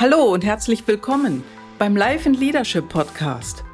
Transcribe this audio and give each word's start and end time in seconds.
Hallo 0.00 0.32
und 0.32 0.44
herzlich 0.44 0.86
willkommen 0.86 1.42
beim 1.76 1.96
Life 1.96 2.28
in 2.28 2.34
Leadership 2.36 2.88
Podcast. 2.88 3.64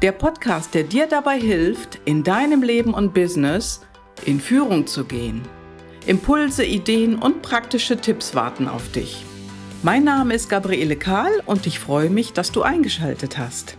Der 0.00 0.12
Podcast, 0.12 0.72
der 0.74 0.84
dir 0.84 1.08
dabei 1.08 1.40
hilft, 1.40 1.98
in 2.04 2.22
deinem 2.22 2.62
Leben 2.62 2.94
und 2.94 3.12
Business 3.12 3.84
in 4.24 4.38
Führung 4.38 4.86
zu 4.86 5.04
gehen. 5.04 5.42
Impulse, 6.06 6.64
Ideen 6.64 7.16
und 7.16 7.42
praktische 7.42 7.96
Tipps 7.96 8.36
warten 8.36 8.68
auf 8.68 8.92
dich. 8.92 9.24
Mein 9.82 10.04
Name 10.04 10.34
ist 10.34 10.48
Gabriele 10.48 10.94
Kahl 10.94 11.42
und 11.46 11.66
ich 11.66 11.80
freue 11.80 12.10
mich, 12.10 12.32
dass 12.32 12.52
du 12.52 12.62
eingeschaltet 12.62 13.36
hast. 13.36 13.76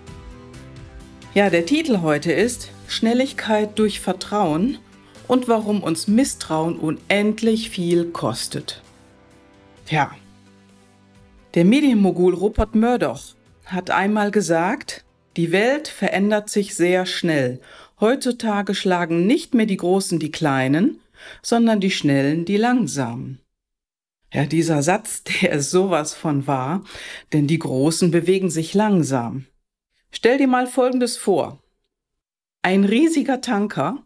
Ja, 1.34 1.50
der 1.50 1.66
Titel 1.66 2.02
heute 2.02 2.34
ist 2.34 2.70
Schnelligkeit 2.90 3.80
durch 3.80 4.02
Vertrauen 4.02 4.78
und 5.30 5.48
warum 5.48 5.82
uns 5.84 6.10
Misstrauen 6.10 6.78
unendlich 6.78 7.70
viel 7.70 8.08
kostet. 8.12 8.82
Tja, 9.86 10.12
der 11.58 11.66
Medienmogul 11.66 12.36
Rupert 12.36 12.76
Murdoch 12.76 13.34
hat 13.66 13.90
einmal 13.90 14.30
gesagt, 14.30 15.04
die 15.38 15.52
Welt 15.52 15.88
verändert 15.88 16.52
sich 16.52 16.76
sehr 16.76 17.08
schnell. 17.08 17.62
Heutzutage 18.00 18.76
schlagen 18.76 19.26
nicht 19.26 19.56
mehr 19.56 19.66
die 19.66 19.78
Großen 19.78 20.20
die 20.20 20.30
Kleinen, 20.30 21.00
sondern 21.42 21.80
die 21.80 21.90
Schnellen 21.90 22.46
die 22.46 22.58
Langsamen. 22.58 23.40
Ja, 24.32 24.46
dieser 24.46 24.84
Satz, 24.84 25.24
der 25.42 25.54
ist 25.54 25.72
sowas 25.72 26.14
von 26.14 26.46
wahr, 26.46 26.84
denn 27.34 27.48
die 27.48 27.58
Großen 27.58 28.12
bewegen 28.12 28.52
sich 28.52 28.76
langsam. 28.76 29.48
Stell 30.12 30.38
dir 30.38 30.48
mal 30.48 30.68
Folgendes 30.68 31.18
vor. 31.18 31.60
Ein 32.62 32.84
riesiger 32.84 33.42
Tanker 33.42 34.04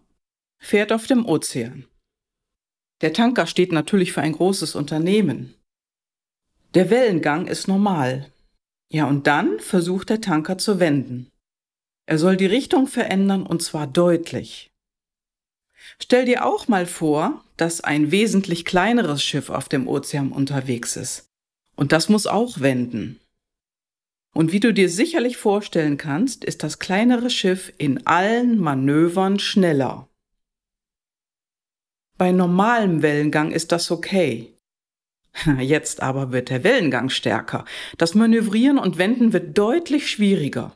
fährt 0.58 0.94
auf 0.94 1.06
dem 1.06 1.26
Ozean. 1.26 1.84
Der 3.02 3.12
Tanker 3.12 3.46
steht 3.46 3.74
natürlich 3.74 4.14
für 4.14 4.22
ein 4.22 4.32
großes 4.32 4.74
Unternehmen. 4.74 5.54
Der 6.74 6.90
Wellengang 6.90 7.48
ist 7.48 7.68
normal. 7.68 8.32
Ja, 8.90 9.06
und 9.06 9.28
dann 9.28 9.60
versucht 9.60 10.10
der 10.10 10.22
Tanker 10.22 10.58
zu 10.58 10.80
wenden. 10.80 11.30
Er 12.06 12.18
soll 12.18 12.38
die 12.38 12.46
Richtung 12.46 12.88
verändern 12.88 13.46
und 13.46 13.62
zwar 13.62 13.88
deutlich. 13.88 14.72
Stell 16.00 16.26
dir 16.26 16.46
auch 16.46 16.68
mal 16.68 16.86
vor, 16.86 17.44
dass 17.58 17.82
ein 17.82 18.12
wesentlich 18.12 18.66
kleineres 18.66 19.24
Schiff 19.24 19.50
auf 19.50 19.70
dem 19.70 19.88
Ozean 19.88 20.32
unterwegs 20.32 20.96
ist. 20.96 21.26
Und 21.76 21.92
das 21.92 22.10
muss 22.10 22.28
auch 22.28 22.60
wenden. 22.60 23.20
Und 24.34 24.52
wie 24.54 24.60
du 24.62 24.74
dir 24.74 24.90
sicherlich 24.90 25.36
vorstellen 25.36 25.98
kannst, 25.98 26.46
ist 26.46 26.64
das 26.64 26.80
kleinere 26.80 27.30
Schiff 27.30 27.74
in 27.78 28.06
allen 28.08 28.60
Manövern 28.60 29.40
schneller. 29.40 30.08
Bei 32.18 32.32
normalem 32.32 33.02
Wellengang 33.02 33.52
ist 33.52 33.72
das 33.72 33.92
okay. 33.92 34.54
Jetzt 35.60 36.02
aber 36.02 36.32
wird 36.32 36.50
der 36.50 36.64
Wellengang 36.64 37.10
stärker. 37.10 37.66
Das 37.98 38.16
Manövrieren 38.16 38.78
und 38.78 38.98
Wenden 38.98 39.34
wird 39.34 39.58
deutlich 39.58 40.10
schwieriger. 40.10 40.76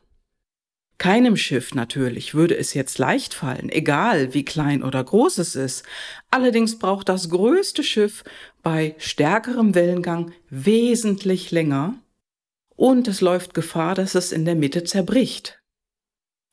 Keinem 0.97 1.35
Schiff 1.35 1.75
natürlich 1.75 2.33
würde 2.35 2.57
es 2.57 2.73
jetzt 2.73 2.99
leicht 2.99 3.33
fallen, 3.33 3.69
egal 3.69 4.33
wie 4.33 4.45
klein 4.45 4.81
oder 4.81 5.03
groß 5.03 5.39
es 5.39 5.55
ist. 5.55 5.83
Allerdings 6.31 6.79
braucht 6.79 7.09
das 7.09 7.29
größte 7.29 7.83
Schiff 7.83 8.23
bei 8.63 8.95
stärkerem 8.97 9.75
Wellengang 9.75 10.31
wesentlich 10.49 11.51
länger 11.51 11.95
und 12.77 13.07
es 13.09 13.19
läuft 13.19 13.53
Gefahr, 13.53 13.93
dass 13.93 14.15
es 14.15 14.31
in 14.31 14.45
der 14.45 14.55
Mitte 14.55 14.85
zerbricht. 14.85 15.61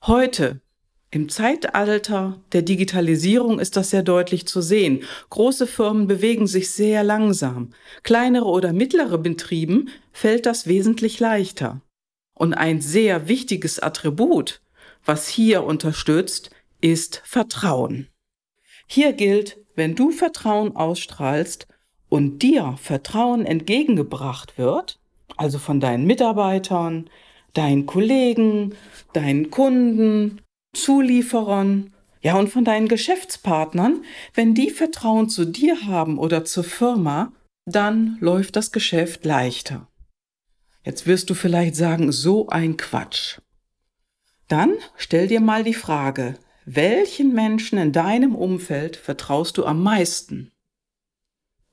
Heute 0.04 0.60
im 1.12 1.28
Zeitalter 1.28 2.40
der 2.52 2.62
Digitalisierung 2.62 3.60
ist 3.60 3.76
das 3.76 3.90
sehr 3.90 4.02
deutlich 4.02 4.46
zu 4.46 4.62
sehen. 4.62 5.04
Große 5.28 5.66
Firmen 5.66 6.06
bewegen 6.06 6.46
sich 6.46 6.70
sehr 6.70 7.04
langsam. 7.04 7.68
Kleinere 8.02 8.46
oder 8.46 8.72
mittlere 8.72 9.18
Betrieben 9.18 9.90
fällt 10.10 10.46
das 10.46 10.66
wesentlich 10.66 11.20
leichter. 11.20 11.82
Und 12.34 12.54
ein 12.54 12.80
sehr 12.80 13.28
wichtiges 13.28 13.78
Attribut, 13.78 14.62
was 15.04 15.28
hier 15.28 15.64
unterstützt, 15.64 16.48
ist 16.80 17.20
Vertrauen. 17.26 18.08
Hier 18.86 19.12
gilt, 19.12 19.58
wenn 19.74 19.94
du 19.94 20.12
Vertrauen 20.12 20.74
ausstrahlst 20.74 21.66
und 22.08 22.38
dir 22.38 22.76
Vertrauen 22.80 23.44
entgegengebracht 23.44 24.56
wird, 24.56 24.98
also 25.36 25.58
von 25.58 25.78
deinen 25.78 26.06
Mitarbeitern, 26.06 27.10
deinen 27.52 27.84
Kollegen, 27.84 28.74
deinen 29.12 29.50
Kunden, 29.50 30.40
Zulieferern, 30.74 31.92
ja 32.22 32.36
und 32.36 32.48
von 32.48 32.64
deinen 32.64 32.88
Geschäftspartnern, 32.88 34.04
wenn 34.34 34.54
die 34.54 34.70
Vertrauen 34.70 35.28
zu 35.28 35.44
dir 35.44 35.86
haben 35.86 36.18
oder 36.18 36.44
zur 36.44 36.64
Firma, 36.64 37.32
dann 37.64 38.16
läuft 38.20 38.56
das 38.56 38.72
Geschäft 38.72 39.24
leichter. 39.24 39.88
Jetzt 40.84 41.06
wirst 41.06 41.30
du 41.30 41.34
vielleicht 41.34 41.76
sagen, 41.76 42.10
so 42.10 42.48
ein 42.48 42.76
Quatsch. 42.76 43.38
Dann 44.48 44.74
stell 44.96 45.28
dir 45.28 45.40
mal 45.40 45.62
die 45.64 45.74
Frage, 45.74 46.38
welchen 46.64 47.32
Menschen 47.34 47.78
in 47.78 47.92
deinem 47.92 48.34
Umfeld 48.34 48.96
vertraust 48.96 49.58
du 49.58 49.64
am 49.64 49.82
meisten? 49.82 50.52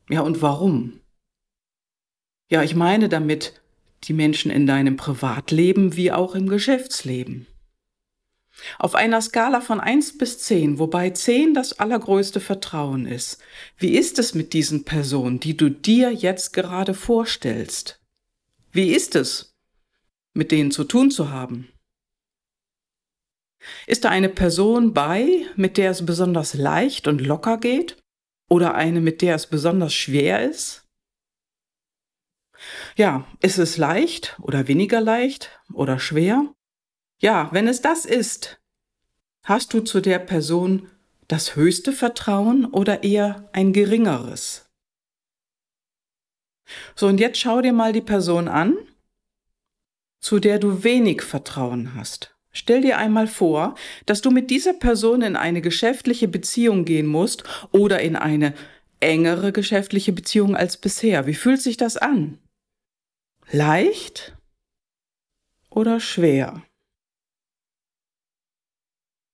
Ja, 0.09 0.21
und 0.21 0.41
warum? 0.41 1.01
Ja, 2.49 2.63
ich 2.63 2.75
meine 2.75 3.09
damit 3.09 3.61
die 4.05 4.13
Menschen 4.13 4.49
in 4.49 4.65
deinem 4.65 4.95
Privatleben 4.95 5.95
wie 5.95 6.11
auch 6.11 6.33
im 6.33 6.47
Geschäftsleben. 6.47 7.47
Auf 8.77 8.95
einer 8.95 9.21
Skala 9.21 9.61
von 9.61 9.79
1 9.79 10.17
bis 10.17 10.39
10, 10.39 10.79
wobei 10.79 11.09
10 11.09 11.53
das 11.53 11.79
allergrößte 11.79 12.39
Vertrauen 12.39 13.05
ist, 13.05 13.39
wie 13.77 13.97
ist 13.97 14.19
es 14.19 14.33
mit 14.33 14.53
diesen 14.53 14.85
Personen, 14.85 15.39
die 15.39 15.55
du 15.55 15.69
dir 15.69 16.11
jetzt 16.11 16.53
gerade 16.53 16.93
vorstellst? 16.93 18.01
Wie 18.71 18.91
ist 18.91 19.15
es, 19.15 19.55
mit 20.33 20.51
denen 20.51 20.71
zu 20.71 20.83
tun 20.83 21.11
zu 21.11 21.29
haben? 21.29 21.71
Ist 23.87 24.05
da 24.05 24.09
eine 24.09 24.29
Person 24.29 24.93
bei, 24.93 25.45
mit 25.55 25.77
der 25.77 25.91
es 25.91 26.05
besonders 26.05 26.53
leicht 26.53 27.07
und 27.07 27.19
locker 27.19 27.57
geht? 27.57 27.97
Oder 28.49 28.73
eine, 28.75 29.01
mit 29.01 29.21
der 29.21 29.35
es 29.35 29.47
besonders 29.47 29.93
schwer 29.93 30.49
ist? 30.49 30.87
Ja, 32.95 33.27
ist 33.41 33.57
es 33.57 33.77
leicht 33.77 34.37
oder 34.41 34.67
weniger 34.67 35.01
leicht 35.01 35.61
oder 35.73 35.99
schwer? 35.99 36.53
Ja, 37.21 37.49
wenn 37.51 37.67
es 37.67 37.81
das 37.81 38.05
ist, 38.05 38.61
hast 39.43 39.73
du 39.73 39.81
zu 39.81 39.99
der 39.99 40.19
Person 40.19 40.89
das 41.27 41.57
höchste 41.57 41.91
Vertrauen 41.91 42.65
oder 42.65 43.03
eher 43.03 43.49
ein 43.51 43.73
geringeres? 43.73 44.69
So, 46.95 47.07
und 47.07 47.19
jetzt 47.19 47.39
schau 47.39 47.61
dir 47.61 47.73
mal 47.73 47.91
die 47.91 48.01
Person 48.01 48.47
an, 48.47 48.77
zu 50.21 50.39
der 50.39 50.59
du 50.59 50.83
wenig 50.83 51.21
Vertrauen 51.21 51.93
hast. 51.93 52.37
Stell 52.51 52.81
dir 52.81 52.97
einmal 52.97 53.27
vor, 53.27 53.75
dass 54.05 54.21
du 54.21 54.31
mit 54.31 54.49
dieser 54.49 54.73
Person 54.73 55.21
in 55.21 55.35
eine 55.35 55.61
geschäftliche 55.61 56.27
Beziehung 56.27 56.85
gehen 56.85 57.05
musst 57.05 57.43
oder 57.71 57.99
in 57.99 58.15
eine 58.15 58.53
engere 59.01 59.51
geschäftliche 59.51 60.13
Beziehung 60.13 60.55
als 60.55 60.77
bisher. 60.77 61.27
Wie 61.27 61.35
fühlt 61.35 61.61
sich 61.61 61.75
das 61.75 61.97
an? 61.97 62.39
Leicht 63.51 64.37
oder 65.69 65.99
schwer? 65.99 66.63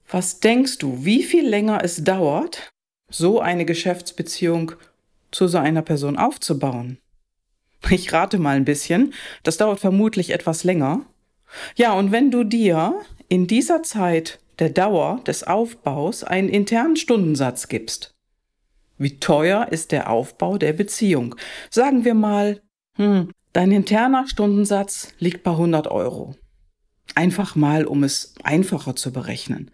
Was 0.07 0.39
denkst 0.39 0.77
du, 0.77 1.03
wie 1.03 1.23
viel 1.23 1.47
länger 1.47 1.83
es 1.83 2.03
dauert, 2.03 2.71
so 3.09 3.39
eine 3.39 3.65
Geschäftsbeziehung 3.65 4.73
zu 5.31 5.47
so 5.47 5.57
einer 5.57 5.81
Person 5.81 6.17
aufzubauen? 6.17 6.99
Ich 7.89 8.13
rate 8.13 8.37
mal 8.37 8.55
ein 8.55 8.65
bisschen, 8.65 9.13
das 9.43 9.57
dauert 9.57 9.79
vermutlich 9.79 10.31
etwas 10.31 10.63
länger. 10.63 11.05
Ja, 11.75 11.93
und 11.93 12.11
wenn 12.11 12.31
du 12.31 12.43
dir 12.43 12.99
in 13.27 13.47
dieser 13.47 13.83
Zeit 13.83 14.39
der 14.59 14.69
Dauer 14.69 15.21
des 15.25 15.43
Aufbaus 15.43 16.23
einen 16.23 16.49
internen 16.49 16.95
Stundensatz 16.95 17.67
gibst, 17.67 18.15
wie 18.97 19.19
teuer 19.19 19.67
ist 19.71 19.91
der 19.91 20.09
Aufbau 20.09 20.57
der 20.57 20.73
Beziehung? 20.73 21.35
Sagen 21.69 22.05
wir 22.05 22.13
mal, 22.13 22.61
hm, 22.95 23.31
dein 23.53 23.71
interner 23.71 24.27
Stundensatz 24.27 25.13
liegt 25.19 25.43
bei 25.43 25.51
100 25.51 25.87
Euro. 25.87 26.35
Einfach 27.13 27.55
mal, 27.55 27.85
um 27.85 28.03
es 28.03 28.35
einfacher 28.43 28.95
zu 28.95 29.11
berechnen. 29.11 29.71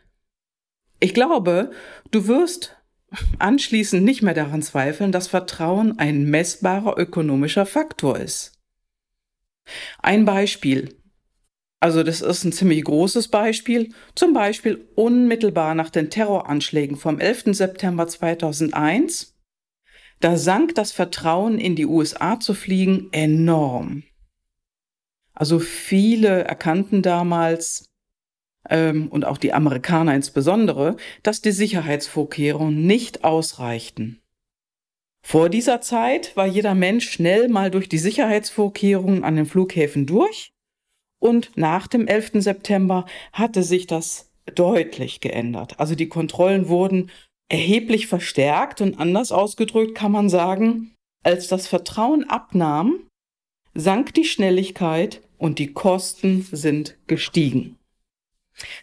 Ich 1.02 1.14
glaube, 1.16 1.72
du 2.12 2.28
wirst 2.28 2.78
anschließend 3.40 4.04
nicht 4.04 4.22
mehr 4.22 4.36
daran 4.36 4.62
zweifeln, 4.62 5.12
dass 5.12 5.28
Vertrauen 5.28 5.98
ein 6.00 6.26
messbarer 6.30 6.98
ökonomischer 6.98 7.66
Faktor 7.66 8.18
ist. 8.20 8.60
Ein 10.00 10.26
Beispiel. 10.26 10.96
Also 11.80 12.04
das 12.04 12.22
ist 12.22 12.44
ein 12.44 12.54
ziemlich 12.54 12.84
großes 12.84 13.30
Beispiel. 13.30 13.94
Zum 14.14 14.34
Beispiel 14.34 14.88
unmittelbar 14.96 15.74
nach 15.74 15.90
den 15.90 16.12
Terroranschlägen 16.12 16.96
vom 16.96 17.20
11. 17.20 17.56
September 17.56 18.08
2001. 18.08 19.36
Da 20.20 20.38
sank 20.38 20.76
das 20.76 20.92
Vertrauen 20.92 21.58
in 21.58 21.76
die 21.76 21.88
USA 21.88 22.40
zu 22.40 22.54
fliegen 22.54 23.10
enorm. 23.12 24.04
Also 25.34 25.58
viele 25.58 26.44
erkannten 26.44 27.02
damals, 27.02 27.91
ähm, 28.70 29.08
und 29.10 29.26
auch 29.26 29.38
die 29.38 29.54
Amerikaner 29.54 30.16
insbesondere, 30.16 30.98
dass 31.24 31.42
die 31.42 31.52
Sicherheitsvorkehrungen 31.52 32.86
nicht 32.86 33.24
ausreichten. 33.24 34.22
Vor 35.24 35.50
dieser 35.50 35.82
Zeit 35.82 36.36
war 36.36 36.48
jeder 36.48 36.74
Mensch 36.74 37.10
schnell 37.10 37.48
mal 37.48 37.70
durch 37.72 37.88
die 37.88 38.00
Sicherheitsvorkehrungen 38.00 39.24
an 39.24 39.36
den 39.36 39.46
Flughäfen 39.46 40.06
durch 40.06 40.52
und 41.20 41.56
nach 41.56 41.88
dem 41.88 42.08
11. 42.08 42.32
September 42.36 43.06
hatte 43.32 43.64
sich 43.64 43.86
das 43.86 44.32
deutlich 44.56 45.22
geändert. 45.22 45.80
Also 45.80 45.94
die 45.96 46.10
Kontrollen 46.10 46.68
wurden 46.68 47.12
erheblich 47.50 48.08
verstärkt 48.08 48.82
und 48.82 49.00
anders 49.00 49.32
ausgedrückt 49.32 49.94
kann 49.94 50.12
man 50.12 50.30
sagen, 50.30 50.96
als 51.24 51.48
das 51.48 51.68
Vertrauen 51.68 52.28
abnahm, 52.28 53.08
sank 53.76 54.14
die 54.16 54.26
Schnelligkeit 54.26 55.22
und 55.38 55.60
die 55.60 55.74
Kosten 55.74 56.48
sind 56.52 56.98
gestiegen. 57.08 57.78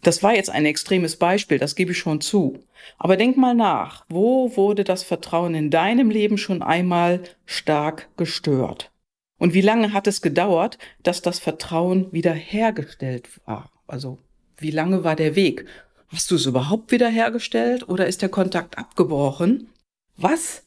Das 0.03 0.23
war 0.23 0.35
jetzt 0.35 0.51
ein 0.51 0.67
extremes 0.67 1.17
Beispiel, 1.17 1.59
das 1.59 1.75
gebe 1.75 1.93
ich 1.93 1.99
schon 1.99 2.21
zu. 2.21 2.65
Aber 2.99 3.17
denk 3.17 3.37
mal 3.37 3.55
nach, 3.55 4.05
wo 4.09 4.57
wurde 4.57 4.85
das 4.85 5.03
Vertrauen 5.03 5.55
in 5.55 5.71
deinem 5.71 6.11
Leben 6.11 6.39
schon 6.39 6.63
einmal 6.63 7.23
stark 7.45 8.09
gestört? 8.17 8.91
Und 9.39 9.55
wie 9.55 9.61
lange 9.61 9.93
hat 9.93 10.07
es 10.07 10.21
gedauert, 10.21 10.79
dass 11.03 11.23
das 11.23 11.39
Vertrauen 11.39 12.13
wiederhergestellt 12.13 13.29
war? 13.47 13.71
Also 13.87 14.19
wie 14.57 14.71
lange 14.71 15.05
war 15.05 15.17
der 15.17 15.37
Weg? 15.37 15.65
Hast 16.09 16.31
du 16.31 16.35
es 16.35 16.47
überhaupt 16.47 16.91
wiederhergestellt 16.91 17.89
oder 17.89 18.07
ist 18.07 18.23
der 18.23 18.29
Kontakt 18.29 18.79
abgebrochen? 18.79 19.71
Was 20.17 20.65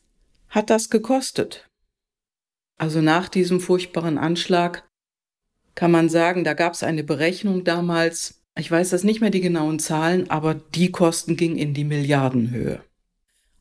hat 0.49 0.69
das 0.69 0.89
gekostet? 0.89 1.67
Also 2.77 3.01
nach 3.01 3.27
diesem 3.27 3.59
furchtbaren 3.59 4.17
Anschlag 4.17 4.87
kann 5.75 5.91
man 5.91 6.09
sagen, 6.09 6.43
da 6.43 6.53
gab 6.53 6.73
es 6.73 6.83
eine 6.83 7.03
Berechnung 7.03 7.63
damals, 7.63 8.40
ich 8.57 8.69
weiß 8.69 8.89
das 8.89 9.03
nicht 9.03 9.21
mehr 9.21 9.29
die 9.29 9.41
genauen 9.41 9.79
Zahlen, 9.79 10.29
aber 10.29 10.53
die 10.53 10.91
Kosten 10.91 11.37
gingen 11.37 11.57
in 11.57 11.73
die 11.73 11.83
Milliardenhöhe. 11.83 12.83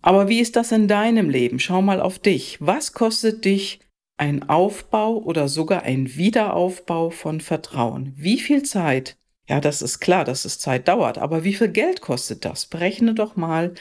Aber 0.03 0.29
wie 0.29 0.41
ist 0.41 0.57
das 0.57 0.73
in 0.73 0.89
deinem 0.89 1.29
Leben? 1.29 1.59
Schau 1.59 1.83
mal 1.83 2.01
auf 2.01 2.19
dich. 2.19 2.57
Was 2.61 2.93
kostet 2.93 3.45
dich 3.45 3.81
ein 4.17 4.49
Aufbau 4.49 5.19
oder 5.19 5.49
sogar 5.49 5.83
ein 5.83 6.17
Wiederaufbau 6.17 7.11
von 7.11 7.41
Vertrauen? 7.41 8.13
Wie 8.17 8.41
viel 8.41 8.63
Zeit? 8.63 9.17
Ja, 9.49 9.61
das 9.61 9.83
ist 9.83 10.01
klar, 10.01 10.25
dass 10.25 10.45
es 10.45 10.59
Zeit 10.59 10.89
dauert, 10.89 11.19
aber 11.19 11.45
wie 11.45 11.55
viel 11.55 11.69
Geld 11.69 12.01
kostet 12.01 12.45
das? 12.45 12.67
Berechne 12.67 13.15
doch 13.15 13.37
mal 13.37 13.75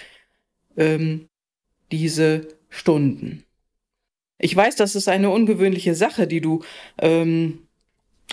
ähm, 0.78 1.30
diese 1.92 2.48
Stunden. 2.70 3.44
Ich 4.40 4.56
weiß, 4.56 4.76
das 4.78 4.96
ist 4.96 5.08
eine 5.08 5.30
ungewöhnliche 5.30 5.96
Sache, 5.96 6.26
die 6.26 6.42
du 6.42 6.64
ähm, 6.98 7.68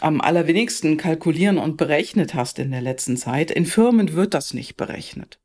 am 0.01 0.21
allerwenigsten 0.21 0.97
kalkulieren 0.97 1.59
und 1.59 1.77
berechnet 1.77 2.35
hast 2.35 2.59
in 2.59 2.71
der 2.71 2.83
letzten 2.83 3.17
Zeit. 3.17 3.51
In 3.51 3.67
Firmen 3.67 4.13
wird 4.13 4.35
das 4.35 4.55
nicht 4.55 4.77
berechnet. 4.77 5.41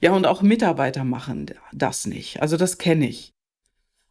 Ja, 0.00 0.12
und 0.12 0.26
auch 0.26 0.42
Mitarbeiter 0.42 1.04
machen 1.04 1.46
das 1.72 2.06
nicht. 2.06 2.42
Also 2.42 2.56
das 2.56 2.78
kenne 2.78 3.08
ich. 3.08 3.32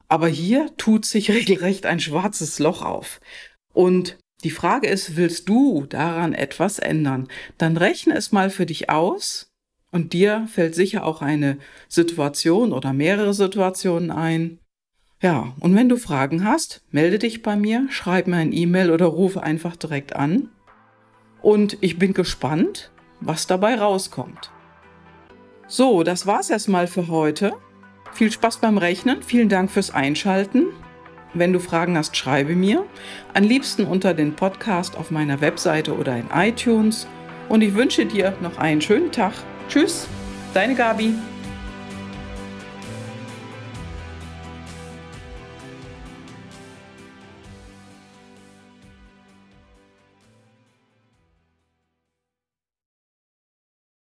Aber 0.08 0.28
hier 0.28 0.76
tut 0.78 1.06
sich 1.06 1.32
regelrecht 1.32 1.86
ein 1.86 2.00
schwarzes 2.00 2.60
Loch 2.60 2.82
auf. 2.82 3.20
Und 3.74 4.18
die 4.44 4.52
Frage 4.52 4.88
ist, 4.88 5.16
willst 5.16 5.50
du 5.50 5.86
daran 5.88 6.34
etwas 6.34 6.80
ändern? 6.80 7.28
Dann 7.58 7.78
rechne 7.78 8.16
es 8.16 8.32
mal 8.32 8.50
für 8.50 8.66
dich 8.66 8.90
aus 8.90 9.52
und 9.92 10.14
dir 10.14 10.48
fällt 10.52 10.76
sicher 10.76 11.06
auch 11.06 11.22
eine 11.22 11.58
Situation 11.88 12.72
oder 12.72 12.94
mehrere 12.94 13.34
Situationen 13.34 14.12
ein, 14.12 14.60
ja, 15.26 15.54
und 15.60 15.74
wenn 15.76 15.90
du 15.90 15.98
Fragen 15.98 16.46
hast, 16.46 16.84
melde 16.92 17.18
dich 17.18 17.42
bei 17.42 17.56
mir, 17.56 17.88
schreib 17.90 18.28
mir 18.28 18.36
ein 18.36 18.54
E-Mail 18.54 18.92
oder 18.92 19.08
rufe 19.08 19.42
einfach 19.42 19.76
direkt 19.76 20.16
an. 20.16 20.50
Und 21.42 21.80
ich 21.82 21.98
bin 21.98 22.14
gespannt, 22.14 22.92
was 23.22 23.48
dabei 23.48 23.74
rauskommt. 23.74 24.52
So, 25.68 26.04
das 26.04 26.28
war's 26.28 26.52
erstmal 26.52 26.86
für 26.86 27.08
heute. 27.08 27.54
Viel 28.14 28.32
Spaß 28.32 28.58
beim 28.58 28.78
Rechnen, 28.78 29.24
vielen 29.24 29.50
Dank 29.50 29.72
fürs 29.72 29.90
Einschalten. 29.90 30.68
Wenn 31.34 31.54
du 31.54 31.60
Fragen 31.60 31.98
hast, 31.98 32.16
schreibe 32.16 32.56
mir. 32.56 32.86
Am 33.34 33.46
liebsten 33.46 33.86
unter 33.86 34.14
den 34.14 34.36
Podcast 34.36 34.96
auf 34.96 35.10
meiner 35.10 35.42
Webseite 35.42 35.98
oder 35.98 36.16
in 36.16 36.28
iTunes. 36.36 37.08
Und 37.50 37.62
ich 37.62 37.74
wünsche 37.74 38.06
dir 38.06 38.38
noch 38.42 38.60
einen 38.60 38.80
schönen 38.80 39.12
Tag. 39.12 39.34
Tschüss, 39.70 40.08
deine 40.54 40.76
Gabi. 40.76 41.16